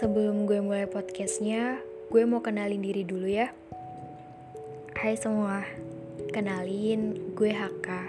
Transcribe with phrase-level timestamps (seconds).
[0.00, 1.76] Sebelum gue mulai podcastnya,
[2.08, 3.52] gue mau kenalin diri dulu ya.
[4.96, 5.60] Hai semua,
[6.32, 8.08] kenalin gue Haka.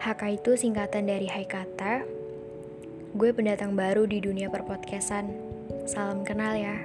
[0.00, 2.08] Haka itu singkatan dari Hai Kata.
[3.12, 5.28] Gue pendatang baru di dunia perpodcastan.
[5.84, 6.80] Salam kenal ya.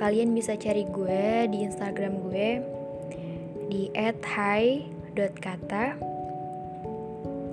[0.00, 2.64] Kalian bisa cari gue di Instagram gue
[3.68, 3.92] di
[4.32, 5.84] @hai.kata.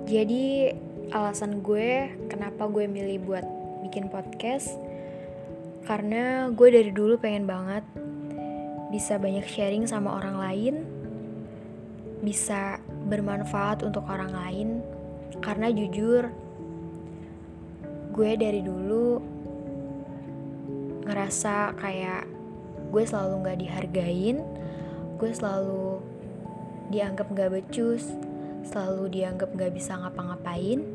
[0.08, 0.72] Jadi
[1.12, 3.44] alasan gue kenapa gue milih buat
[3.84, 4.83] bikin podcast
[5.84, 7.84] karena gue dari dulu pengen banget
[8.88, 10.74] bisa banyak sharing sama orang lain,
[12.24, 14.68] bisa bermanfaat untuk orang lain,
[15.44, 16.30] karena jujur
[18.14, 19.18] gue dari dulu
[21.04, 22.24] ngerasa kayak
[22.88, 24.40] gue selalu gak dihargain,
[25.18, 26.00] gue selalu
[26.94, 28.14] dianggap gak becus,
[28.64, 30.86] selalu dianggap gak bisa ngapa-ngapain.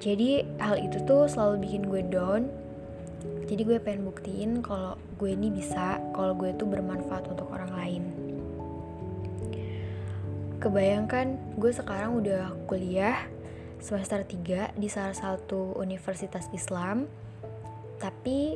[0.00, 2.48] Jadi hal itu tuh selalu bikin gue down.
[3.50, 8.04] Jadi gue pengen buktiin kalau gue ini bisa, kalau gue tuh bermanfaat untuk orang lain.
[10.62, 13.26] Kebayangkan gue sekarang udah kuliah
[13.82, 17.10] semester 3 di salah satu universitas Islam,
[17.98, 18.54] tapi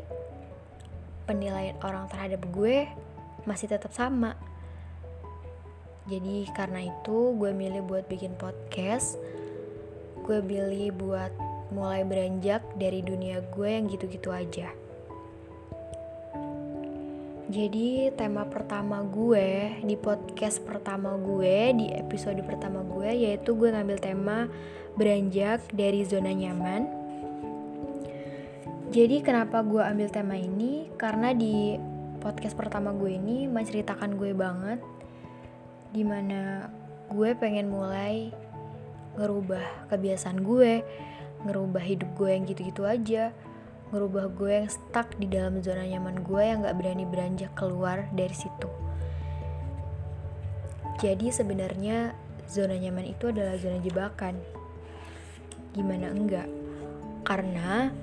[1.27, 2.87] penilaian orang terhadap gue
[3.51, 4.39] masih tetap sama.
[6.07, 9.19] Jadi karena itu gue milih buat bikin podcast.
[10.23, 11.35] Gue pilih buat
[11.75, 14.84] mulai beranjak dari dunia gue yang gitu-gitu aja.
[17.45, 24.01] Jadi tema pertama gue di podcast pertama gue di episode pertama gue yaitu gue ngambil
[24.01, 24.49] tema
[24.97, 26.89] beranjak dari zona nyaman.
[28.89, 30.89] Jadi kenapa gue ambil tema ini?
[30.97, 31.77] Karena di
[32.25, 34.81] podcast pertama gue ini menceritakan gue banget
[35.93, 36.73] di mana
[37.13, 38.33] gue pengen mulai
[39.21, 40.81] ngerubah kebiasaan gue,
[41.45, 43.37] ngerubah hidup gue yang gitu-gitu aja,
[43.95, 48.35] ngerubah gue yang stuck di dalam zona nyaman gue yang gak berani beranjak keluar dari
[48.35, 48.67] situ.
[50.99, 52.11] Jadi sebenarnya
[52.51, 54.35] zona nyaman itu adalah zona jebakan.
[55.71, 56.51] Gimana enggak?
[57.23, 57.95] Karena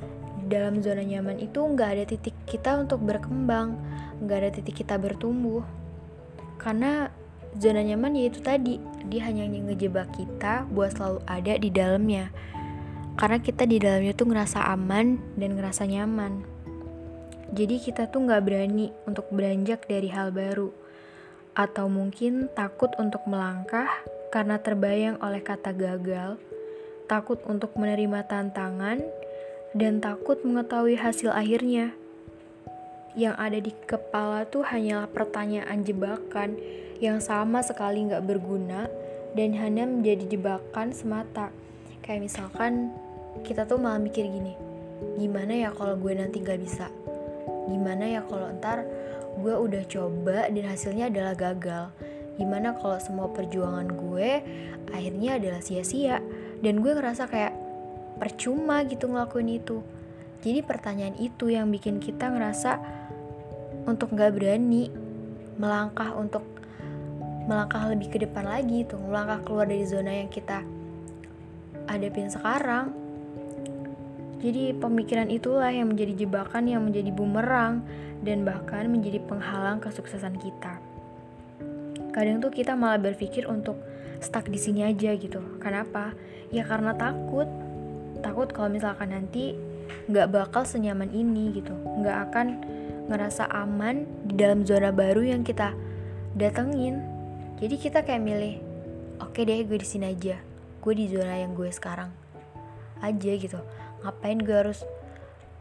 [0.47, 3.75] dalam zona nyaman itu nggak ada titik kita untuk berkembang,
[4.23, 5.63] nggak ada titik kita bertumbuh.
[6.59, 7.11] Karena
[7.59, 12.31] zona nyaman yaitu tadi, dia hanya ngejebak kita buat selalu ada di dalamnya
[13.19, 16.43] karena kita di dalamnya tuh ngerasa aman dan ngerasa nyaman.
[17.51, 20.71] Jadi kita tuh nggak berani untuk beranjak dari hal baru,
[21.51, 23.91] atau mungkin takut untuk melangkah
[24.31, 26.39] karena terbayang oleh kata gagal,
[27.11, 29.03] takut untuk menerima tantangan,
[29.75, 31.91] dan takut mengetahui hasil akhirnya.
[33.19, 36.55] Yang ada di kepala tuh hanyalah pertanyaan jebakan
[37.03, 38.87] yang sama sekali nggak berguna
[39.35, 41.51] dan hanya menjadi jebakan semata.
[42.01, 42.93] Kayak misalkan
[43.45, 44.71] kita tuh malah mikir gini
[45.17, 46.87] gimana ya kalau gue nanti gak bisa?
[47.69, 48.85] Gimana ya kalau ntar
[49.41, 51.89] gue udah coba dan hasilnya adalah gagal?
[52.37, 54.29] Gimana kalau semua perjuangan gue
[54.93, 56.21] akhirnya adalah sia-sia?
[56.61, 57.53] Dan gue ngerasa kayak
[58.21, 59.81] percuma gitu ngelakuin itu.
[60.41, 62.77] Jadi pertanyaan itu yang bikin kita ngerasa
[63.85, 64.89] untuk gak berani
[65.57, 66.45] melangkah untuk
[67.49, 70.61] melangkah lebih ke depan lagi tuh melangkah keluar dari zona yang kita
[71.91, 72.95] hadapin sekarang
[74.41, 77.85] jadi pemikiran itulah yang menjadi jebakan yang menjadi bumerang
[78.25, 80.81] dan bahkan menjadi penghalang kesuksesan kita.
[82.09, 83.77] Kadang tuh kita malah berpikir untuk
[84.17, 85.39] stuck di sini aja gitu.
[85.61, 86.17] Kenapa?
[86.49, 87.45] Ya karena takut.
[88.25, 89.53] Takut kalau misalkan nanti
[90.09, 91.77] nggak bakal senyaman ini gitu.
[91.77, 92.47] Nggak akan
[93.13, 95.77] ngerasa aman di dalam zona baru yang kita
[96.33, 96.97] datengin.
[97.61, 98.57] Jadi kita kayak milih,
[99.21, 100.50] oke okay deh gue di sini aja.
[100.81, 102.09] Gue di zona yang gue sekarang
[103.01, 103.61] aja gitu.
[104.01, 104.81] Ngapain gue harus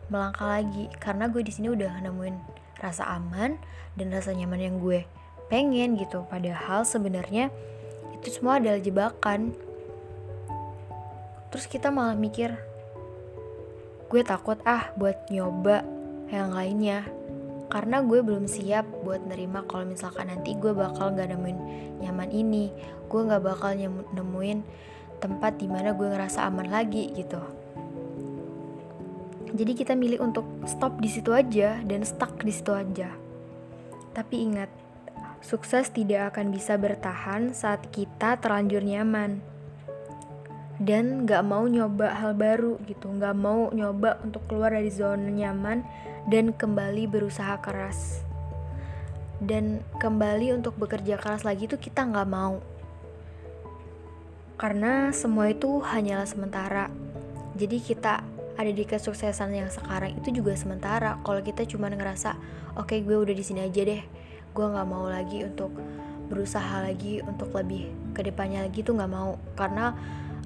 [0.08, 0.88] melangkah lagi?
[0.96, 2.36] Karena gue di sini udah nemuin
[2.80, 3.60] rasa aman
[3.94, 5.04] dan rasa nyaman yang gue
[5.52, 6.24] pengen gitu.
[6.24, 7.52] Padahal sebenarnya
[8.16, 9.52] itu semua adalah jebakan.
[11.52, 12.56] Terus kita malah mikir
[14.10, 15.84] gue takut ah buat nyoba
[16.32, 17.04] yang lainnya.
[17.70, 21.58] Karena gue belum siap buat nerima kalau misalkan nanti gue bakal gak nemuin
[22.02, 22.74] nyaman ini.
[23.06, 23.78] Gue gak bakal
[24.10, 24.58] nemuin
[25.20, 27.38] tempat di mana gue ngerasa aman lagi gitu
[29.50, 33.10] jadi kita milih untuk stop di situ aja dan stuck di situ aja.
[34.14, 34.70] Tapi ingat,
[35.42, 39.42] sukses tidak akan bisa bertahan saat kita terlanjur nyaman.
[40.80, 45.84] Dan gak mau nyoba hal baru gitu, gak mau nyoba untuk keluar dari zona nyaman
[46.30, 48.22] dan kembali berusaha keras.
[49.42, 52.62] Dan kembali untuk bekerja keras lagi itu kita gak mau.
[54.60, 56.92] Karena semua itu hanyalah sementara.
[57.56, 58.20] Jadi kita
[58.60, 61.16] ada di kesuksesan yang sekarang itu juga sementara.
[61.24, 62.36] Kalau kita cuma ngerasa
[62.76, 64.04] oke okay, gue udah di sini aja deh.
[64.52, 65.72] Gue nggak mau lagi untuk
[66.28, 69.40] berusaha lagi untuk lebih ke depannya lagi tuh nggak mau.
[69.56, 69.96] Karena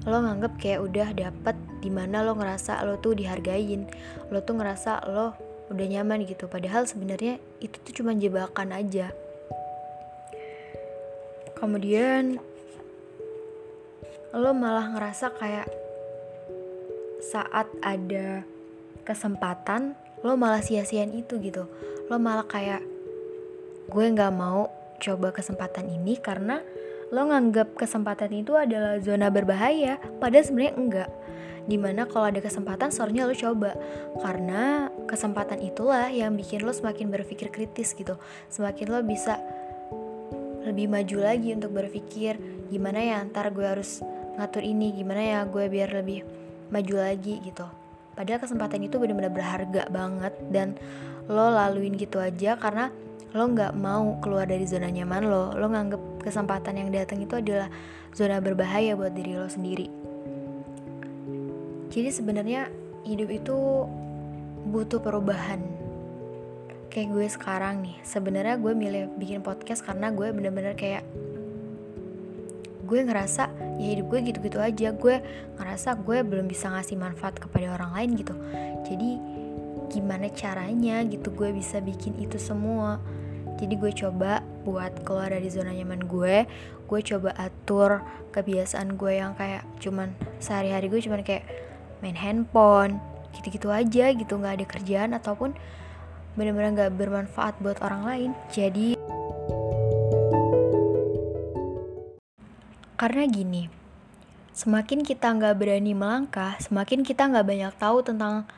[0.07, 3.83] lo nganggep kayak udah dapet di mana lo ngerasa lo tuh dihargain.
[4.31, 5.35] Lo tuh ngerasa lo
[5.75, 6.47] udah nyaman gitu.
[6.47, 9.11] Padahal sebenarnya itu tuh cuma jebakan aja.
[11.59, 12.39] Kemudian
[14.35, 15.67] lo malah ngerasa kayak
[17.23, 18.43] saat ada
[19.07, 19.95] kesempatan
[20.27, 21.63] lo malah sia-siain itu gitu.
[22.11, 22.83] Lo malah kayak
[23.87, 24.67] gue nggak mau
[24.99, 26.59] coba kesempatan ini karena
[27.15, 29.95] lo nganggap kesempatan itu adalah zona berbahaya.
[30.19, 31.09] Padahal sebenarnya enggak.
[31.65, 33.71] Di mana kalau ada kesempatan seharusnya lo coba.
[34.19, 38.19] Karena kesempatan itulah yang bikin lo semakin berpikir kritis gitu.
[38.51, 39.39] Semakin lo bisa
[40.65, 42.41] lebih maju lagi untuk berpikir
[42.73, 44.01] gimana ya ntar gue harus
[44.35, 46.23] ngatur ini gimana ya gue biar lebih
[46.69, 47.65] maju lagi gitu.
[48.15, 50.79] Padahal kesempatan itu benar-benar berharga banget dan
[51.27, 52.87] lo laluin gitu aja karena
[53.35, 55.51] lo nggak mau keluar dari zona nyaman lo.
[55.55, 57.67] Lo nganggep kesempatan yang datang itu adalah
[58.15, 59.87] zona berbahaya buat diri lo sendiri.
[61.91, 62.71] Jadi sebenarnya
[63.03, 63.57] hidup itu
[64.71, 65.59] butuh perubahan.
[66.91, 71.03] Kayak gue sekarang nih sebenarnya gue milih bikin podcast karena gue bener-bener kayak
[72.85, 74.91] gue ngerasa ya hidup gue gitu-gitu aja.
[74.95, 75.21] Gue
[75.59, 78.35] ngerasa gue belum bisa ngasih manfaat kepada orang lain gitu.
[78.87, 79.09] Jadi
[79.91, 82.99] gimana caranya gitu gue bisa bikin itu semua?
[83.55, 86.43] Jadi gue coba buat keluar dari zona nyaman gue.
[86.85, 88.03] Gue coba atur
[88.35, 90.11] kebiasaan gue yang kayak cuman
[90.43, 91.47] sehari-hari gue cuman kayak
[92.03, 92.99] main handphone
[93.31, 94.35] gitu-gitu aja gitu.
[94.35, 95.55] Nggak ada kerjaan ataupun
[96.35, 98.29] benar-benar nggak bermanfaat buat orang lain.
[98.51, 98.99] Jadi
[103.05, 103.69] karena gini
[104.57, 108.49] semakin kita nggak berani melangkah semakin kita nggak banyak tahu tentang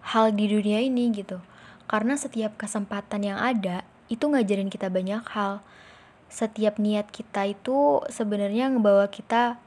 [0.00, 1.42] hal di dunia ini gitu.
[1.84, 5.60] Karena setiap kesempatan yang ada itu ngajarin kita banyak hal.
[6.32, 9.60] Setiap niat kita itu sebenarnya ngebawa kita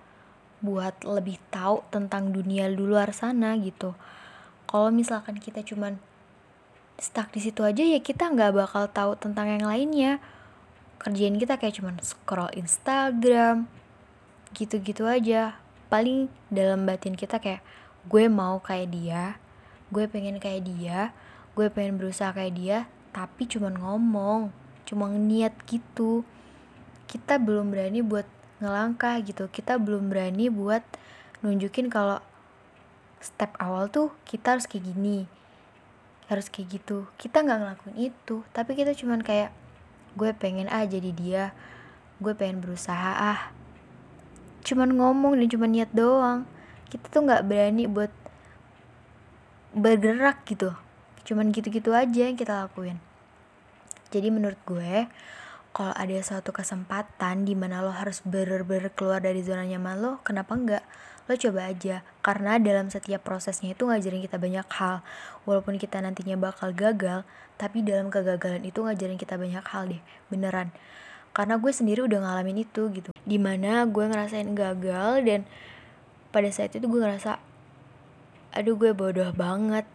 [0.66, 3.94] buat lebih tahu tentang dunia di luar sana gitu.
[4.66, 6.02] Kalau misalkan kita cuman
[6.98, 10.18] stuck di situ aja ya kita nggak bakal tahu tentang yang lainnya.
[10.98, 13.70] Kerjaan kita kayak cuman scroll Instagram
[14.54, 15.58] gitu-gitu aja.
[15.90, 17.66] Paling dalam batin kita kayak
[18.08, 19.24] gue mau kayak dia
[19.90, 21.00] gue pengen kayak dia
[21.58, 22.78] gue pengen berusaha kayak dia
[23.10, 24.54] tapi cuman ngomong
[24.86, 26.24] cuma niat gitu.
[27.10, 28.26] Kita belum berani buat
[28.62, 29.50] ngelangkah gitu.
[29.50, 30.86] Kita belum berani buat
[31.42, 32.22] nunjukin kalau
[33.20, 35.26] step awal tuh kita harus kayak gini
[36.30, 37.10] harus kayak gitu.
[37.18, 39.50] Kita nggak ngelakuin itu tapi kita cuman kayak
[40.14, 41.44] gue pengen aja jadi dia
[42.22, 43.59] gue pengen berusaha ah
[44.66, 46.48] cuman ngomong dan cuman niat doang
[46.90, 48.12] kita tuh nggak berani buat
[49.76, 50.74] bergerak gitu
[51.28, 52.98] cuman gitu-gitu aja yang kita lakuin
[54.10, 55.06] jadi menurut gue
[55.70, 60.58] kalau ada suatu kesempatan di mana lo harus bener-bener keluar dari zona nyaman lo, kenapa
[60.58, 60.84] enggak?
[61.30, 65.06] Lo coba aja, karena dalam setiap prosesnya itu ngajarin kita banyak hal.
[65.46, 67.22] Walaupun kita nantinya bakal gagal,
[67.62, 70.02] tapi dalam kegagalan itu ngajarin kita banyak hal deh,
[70.34, 70.74] beneran.
[71.40, 73.16] Karena gue sendiri udah ngalamin itu gitu.
[73.24, 75.48] Di mana gue ngerasain gagal dan
[76.36, 77.40] pada saat itu gue ngerasa,
[78.52, 79.88] aduh gue bodoh banget.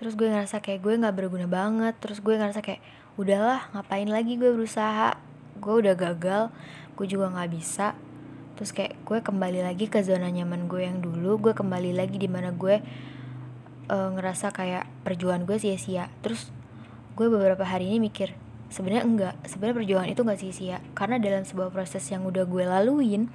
[0.00, 1.92] Terus gue ngerasa kayak gue gak berguna banget.
[2.00, 2.80] Terus gue ngerasa kayak,
[3.20, 5.18] udahlah ngapain lagi gue berusaha
[5.58, 6.54] gue udah gagal
[6.94, 7.98] gue juga nggak bisa
[8.54, 12.30] terus kayak gue kembali lagi ke zona nyaman gue yang dulu gue kembali lagi di
[12.30, 12.78] mana gue
[13.90, 16.54] uh, ngerasa kayak perjuangan gue sia-sia terus
[17.18, 18.34] gue beberapa hari ini mikir
[18.68, 19.34] sebenarnya enggak.
[19.44, 20.78] Sebenarnya perjuangan itu enggak sia-sia.
[20.96, 23.28] Karena dalam sebuah proses yang udah gue laluin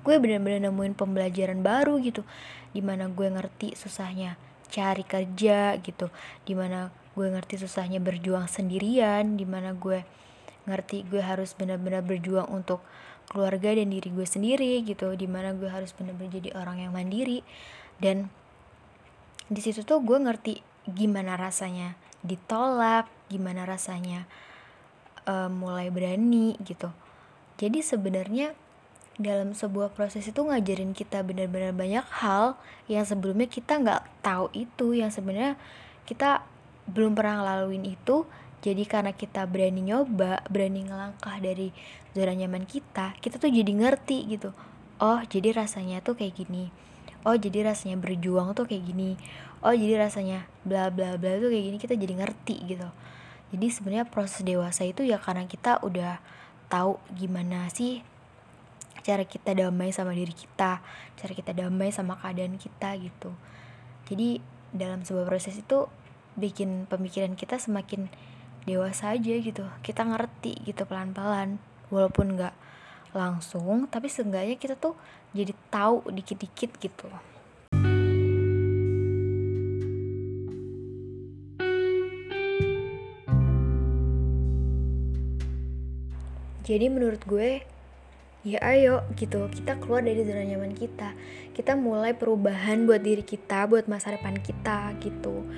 [0.00, 2.24] gue bener-bener nemuin pembelajaran baru gitu.
[2.72, 6.08] Di mana gue ngerti susahnya cari kerja gitu.
[6.46, 9.36] Di mana gue ngerti susahnya berjuang sendirian.
[9.36, 10.02] Di mana gue
[10.64, 12.80] ngerti gue harus benar-benar berjuang untuk
[13.30, 15.12] keluarga dan diri gue sendiri gitu.
[15.14, 17.44] Di mana gue harus benar-benar jadi orang yang mandiri.
[18.00, 18.32] Dan
[19.50, 24.28] di situ tuh gue ngerti gimana rasanya ditolak gimana rasanya
[25.30, 26.90] uh, mulai berani gitu.
[27.62, 28.56] Jadi sebenarnya
[29.20, 32.56] dalam sebuah proses itu ngajarin kita benar-benar banyak hal
[32.88, 35.60] yang sebelumnya kita nggak tahu itu yang sebenarnya
[36.08, 36.42] kita
[36.90, 38.26] belum pernah ngelaluin itu.
[38.60, 41.72] Jadi karena kita berani nyoba berani ngelangkah dari
[42.12, 44.52] zona nyaman kita kita tuh jadi ngerti gitu.
[45.00, 46.68] Oh jadi rasanya tuh kayak gini.
[47.24, 49.16] Oh jadi rasanya berjuang tuh kayak gini.
[49.64, 52.88] Oh jadi rasanya bla bla bla tuh kayak gini kita jadi ngerti gitu
[53.50, 56.22] jadi sebenarnya proses dewasa itu ya karena kita udah
[56.70, 58.06] tahu gimana sih
[59.02, 60.78] cara kita damai sama diri kita
[61.18, 63.34] cara kita damai sama keadaan kita gitu.
[64.08, 64.40] Jadi
[64.70, 65.90] dalam sebuah proses itu
[66.38, 68.08] bikin pemikiran kita semakin
[68.64, 69.66] dewasa aja gitu.
[69.82, 71.58] Kita ngerti gitu pelan-pelan
[71.90, 72.54] walaupun nggak
[73.10, 74.94] langsung tapi seenggaknya kita tuh
[75.34, 77.10] jadi tahu dikit-dikit gitu
[86.70, 87.66] jadi menurut gue
[88.46, 91.18] ya ayo gitu kita keluar dari zona nyaman kita.
[91.50, 95.50] Kita mulai perubahan buat diri kita buat masa depan kita gitu.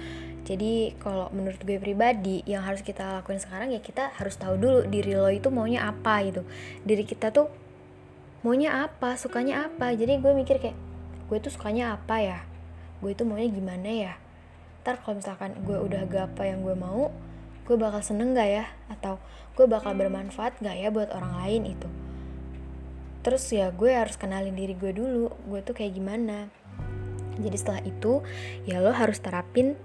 [0.48, 4.80] Jadi kalau menurut gue pribadi yang harus kita lakuin sekarang ya kita harus tahu dulu
[4.88, 6.48] diri lo itu maunya apa gitu.
[6.80, 7.52] Diri kita tuh
[8.40, 9.92] maunya apa sukanya apa.
[9.92, 10.78] Jadi gue mikir kayak
[11.28, 12.38] gue tuh sukanya apa ya?
[13.04, 14.14] Gue itu maunya gimana ya?
[14.80, 17.12] Ntar kalau misalkan gue udah gak apa yang gue mau
[17.62, 18.64] gue bakal seneng gak ya?
[18.90, 19.22] Atau
[19.54, 21.88] gue bakal bermanfaat gak ya buat orang lain itu.
[23.22, 26.50] Terus ya gue harus kenalin diri gue dulu gue tuh kayak gimana.
[27.38, 28.20] Jadi setelah itu
[28.66, 29.78] ya lo harus terapin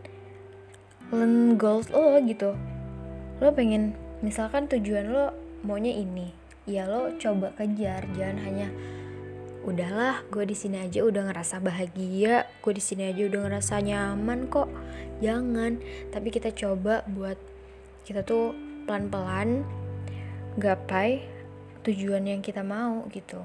[1.55, 2.57] goals lo gitu.
[3.39, 3.93] Lo pengen
[4.25, 5.31] misalkan tujuan lo
[5.62, 6.34] maunya ini
[6.67, 8.67] ya lo coba kejar jangan hanya
[9.63, 14.50] udahlah gue di sini aja udah ngerasa bahagia gue di sini aja udah ngerasa nyaman
[14.51, 14.67] kok.
[15.22, 15.79] Jangan
[16.12, 17.38] tapi kita coba buat
[18.07, 18.55] kita tuh
[18.87, 19.67] pelan-pelan
[20.55, 21.27] gapai
[21.83, 23.43] tujuan yang kita mau gitu.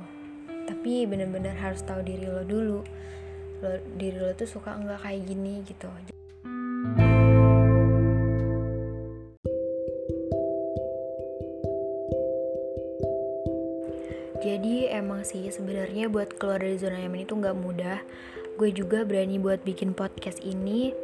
[0.71, 2.79] Tapi bener-bener harus tahu diri lo dulu.
[3.59, 5.91] Lo diri lo tuh suka enggak kayak gini gitu.
[14.47, 17.99] Jadi emang sih sebenarnya buat keluar dari zona nyaman itu nggak mudah.
[18.55, 20.95] Gue juga berani buat bikin podcast ini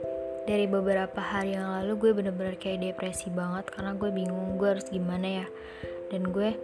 [0.49, 4.88] dari beberapa hari yang lalu gue bener-bener kayak depresi banget karena gue bingung gue harus
[4.88, 5.47] gimana ya.
[6.09, 6.57] Dan gue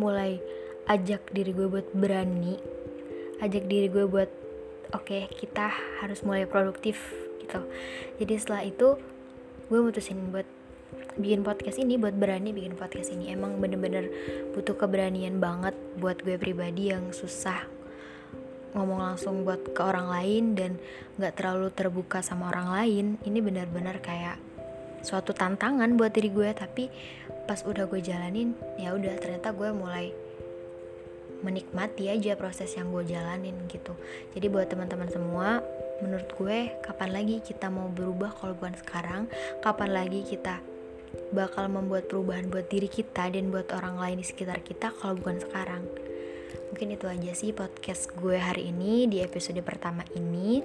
[0.00, 0.40] mulai
[0.88, 2.56] ajak diri gue buat berani
[3.44, 4.32] ajak diri gue buat
[4.96, 5.68] oke okay, kita
[6.00, 6.96] harus mulai produktif
[7.44, 7.60] gitu.
[8.16, 8.96] Jadi setelah itu
[9.68, 10.48] gue mutusin buat
[11.20, 13.28] bikin podcast ini buat berani bikin podcast ini.
[13.28, 14.08] Emang bener-bener
[14.56, 17.79] butuh keberanian banget buat gue pribadi yang susah
[18.74, 20.72] ngomong langsung buat ke orang lain dan
[21.18, 24.38] nggak terlalu terbuka sama orang lain ini benar-benar kayak
[25.00, 26.50] suatu tantangan buat diri gue.
[26.52, 26.84] Tapi
[27.48, 30.14] pas udah gue jalanin ya udah ternyata gue mulai
[31.40, 33.96] menikmati aja proses yang gue jalanin gitu.
[34.36, 35.64] Jadi buat teman-teman semua
[36.00, 39.22] menurut gue kapan lagi kita mau berubah kalau bukan sekarang?
[39.64, 40.60] Kapan lagi kita
[41.34, 45.42] bakal membuat perubahan buat diri kita dan buat orang lain di sekitar kita kalau bukan
[45.42, 45.82] sekarang
[46.80, 50.64] mungkin itu aja sih podcast gue hari ini di episode pertama ini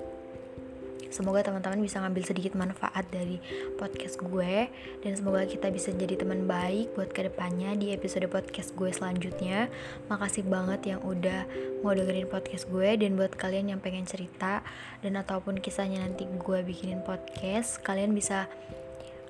[1.11, 3.43] Semoga teman-teman bisa ngambil sedikit manfaat dari
[3.75, 4.71] podcast gue
[5.03, 9.67] dan semoga kita bisa jadi teman baik buat ke depannya di episode podcast gue selanjutnya.
[10.07, 11.43] Makasih banget yang udah
[11.83, 14.63] mau dengerin podcast gue dan buat kalian yang pengen cerita
[15.03, 18.47] dan ataupun kisahnya nanti gue bikinin podcast, kalian bisa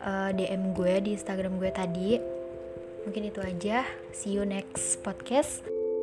[0.05, 2.21] uh, eh, DM gue di Instagram gue tadi.
[3.09, 3.81] Mungkin itu aja.
[4.13, 5.74] See you next podcast.